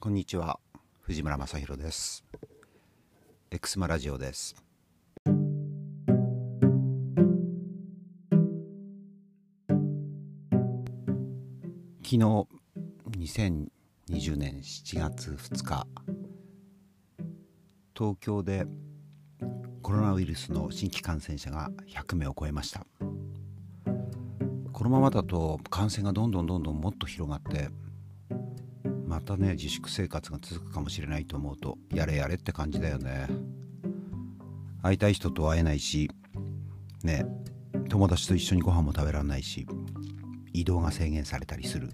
[0.00, 0.60] こんにちは
[1.00, 2.24] 藤村正弘です。
[3.50, 4.54] エクスマラジオです。
[5.24, 5.36] 昨
[12.10, 15.84] 日2020年7月2日
[17.92, 18.68] 東京で
[19.82, 22.86] コロナウイルスの新規感染者が100名を超えました。
[24.72, 27.68] このままだと感染がどんどんどんどんもっと広がって
[29.08, 33.26] またね自粛生活が続くかもしれないと思うとやれやれって感じだよね。
[34.82, 36.10] 会いたい人と会えないし
[37.02, 37.24] ね
[37.88, 39.66] 友達と一緒にご飯も食べられないし
[40.52, 41.88] 移動が制限されたりする。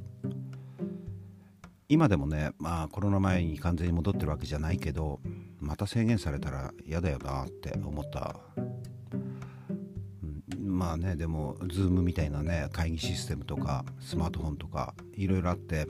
[1.89, 5.21] 今でもねまあコロナ前に完全に戻ってるわけじゃないけど
[5.61, 15.87] また制限されたら嫌だよなって思った、うん、まあねでも Zoom みたいなね会議システムとかスマートフォンとかいろいろあって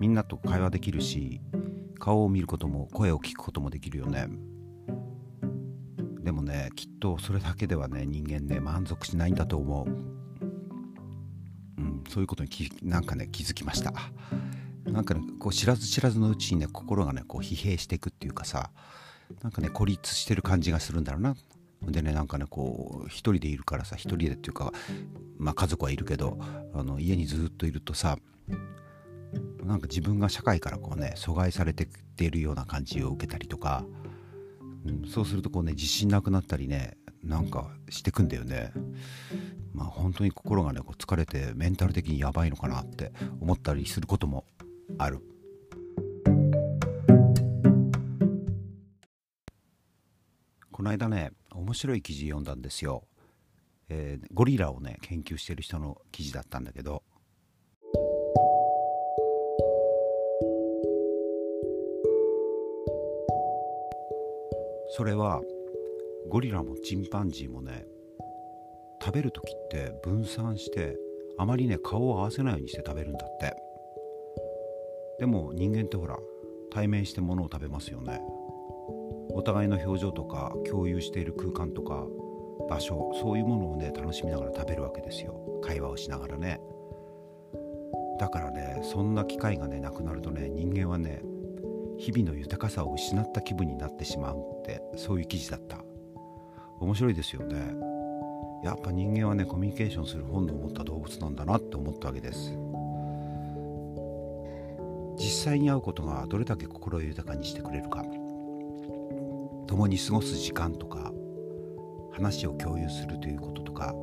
[0.00, 1.40] みんなと会話できるし
[1.98, 4.28] 顔を見ることも声を聞くこともできるよね。
[6.22, 9.90] でもねきっとそれだけではね人間ね満足しないんだと思う。
[11.80, 12.50] うんそういうことに
[12.82, 13.92] なんかね気づきました。
[14.84, 18.70] なんかねこう知らず知らずのうちにね心がねこう疲弊していくっていうかさ
[19.42, 21.36] なんかね孤立してる感じがするんだろうな。
[21.82, 24.72] でねなんかねこう一人でいるからさ一人でっていうか
[25.38, 26.38] まあ家族はいるけど
[26.72, 28.16] あの家にずっといるとさ
[29.70, 33.84] なんか自分が社会からこうね阻害されてっているような感じを受けたりとか、
[34.84, 38.72] うん、そうするとこうね自信なくなったりねなんかしてくんだよね。
[39.72, 44.44] まあ本当に心がねこう疲れてメンタル的にやばいのかなって思ったりすることも
[44.98, 45.20] ある。
[50.72, 53.04] この間ね面白い記事読んだんですよ、
[53.88, 56.99] えー、ゴリラをね研究してる人の記事だったんだけど
[65.00, 65.40] それは
[66.28, 67.86] ゴリラもチンパンジーもね
[69.02, 70.94] 食べる時って分散して
[71.38, 73.56] あまりね顔を合わせないようにして食べるんだって。
[75.18, 76.18] でも人間ってほら
[76.70, 78.20] 対面して物を食べますよね。
[79.30, 82.06] お互いの表情とか共有している空間とか
[82.68, 85.62] 場所そういうものをね楽しみながら食べるわけですよ。
[85.64, 86.60] 会話をしながらね。
[88.18, 91.22] だからねそんな機会がねなくなるとね人間はね
[92.00, 95.76] 日々の豊かさを失った気分になってしまうってそういう記事だった。
[96.80, 97.74] 面白いですよね。
[98.64, 102.56] やっぱ人間はねコミュニケーションする本能を持った動物なんだなって思ったわけです。
[105.18, 108.02] 実際に会うことがどれだけ心を豊かにしてくれるか。
[109.66, 111.12] 共に過ごす時間とか
[112.12, 113.94] 話を共有するということとか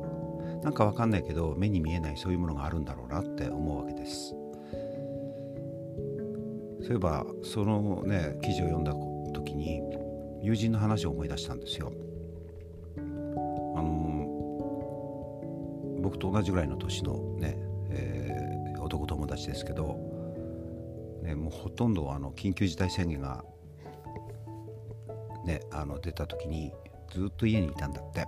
[0.62, 4.34] 何か分かんないけど目に見えないそういうものがあるんだろうなって思うわけです。
[6.80, 8.92] そういえばそのね記事を読んだ
[9.32, 9.82] 時に
[10.42, 11.92] 友人の話を思い出したんですよ。
[12.96, 13.00] あ
[13.82, 14.38] の
[16.00, 17.58] 僕と同じぐらいの年のね、
[17.90, 19.98] えー、男友達ですけど、
[21.22, 23.44] ね、もうほとんどあの緊急事態宣言が、
[25.44, 26.72] ね、あの出た時に
[27.10, 28.26] ずっと家にいたんだって。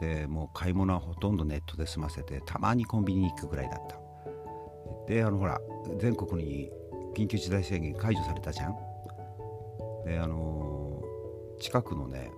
[0.00, 3.96] でもう買い物はほとんどネットで済ませてたまにコンビニに行くぐらいだった。
[5.06, 5.60] であのほら
[6.00, 6.72] 全国に
[7.14, 8.76] 緊急事態宣言解除されたじゃん。
[10.04, 11.02] であの
[11.60, 12.30] 近くのね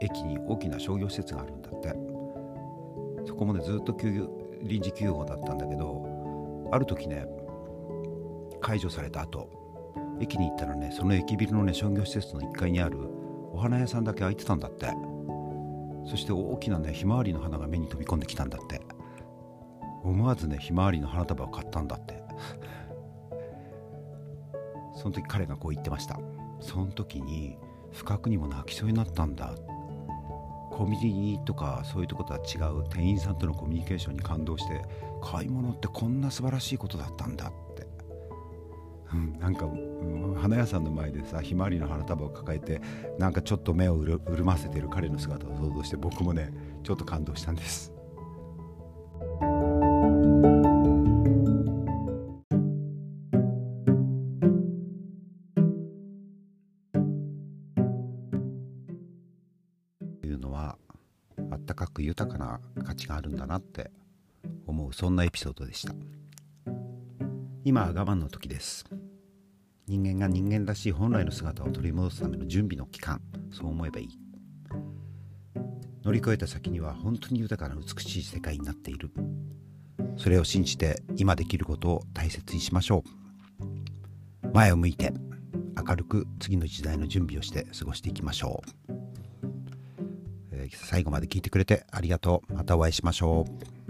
[0.00, 1.94] 駅に大きな商業施設があるんだって。
[3.26, 4.28] そこもねずっと休業
[4.62, 7.26] 臨時休業だったんだけどある時ね
[8.60, 9.48] 解除された後
[10.20, 12.98] 駅に行ったらねその駅ビルのね商業施設の1階にある
[13.52, 14.88] お花屋さんだけ開いてたんだって。
[16.04, 18.80] そして大きなねひまわりの花が目に飛び込んできたんだって。
[20.02, 22.21] 思わずねひまわりの花束を買ったんだって。
[25.02, 26.20] その時彼がこう言ってました。
[26.60, 27.58] その時に
[27.90, 29.52] 不覚にも泣きそうになったんだ。
[30.70, 34.80] コンビニティとかそういうとことは違う店員さんとのコミュニケーションに感動して
[35.20, 37.86] 買い物ってこんな素晴らしいことだったんだって、
[39.12, 42.80] うん、なんか、うん、花屋さんの前でさひまわりの花束を抱えて
[43.18, 46.52] なんかちょっと目を潤ませてる彼の姿を想像して僕もね
[46.84, 47.91] ちょっと感動したんです。
[60.42, 60.76] のは
[61.50, 63.90] あったかく豊かな価値があるんだなって
[64.66, 65.94] 思うそんなエピソードでした。
[67.64, 68.84] 今は我慢の時です。
[69.86, 73.20] 人間が人間らしい本来の姿を取り戻すための準備の期間。
[73.50, 74.18] そう思えばいい。
[76.04, 79.10] 乗り越えた先には本当に豊かな美しい世界になっている。
[80.16, 83.04] それを信じて今できることを大切にしましょ
[84.42, 84.48] う。
[84.52, 85.14] 前を向いて
[85.88, 88.92] 明るく次の時代の準備をして過ごしていきましょう、
[90.70, 92.54] 最後まで聞いてくれてありがとう。
[92.54, 93.81] またお会いしましょう。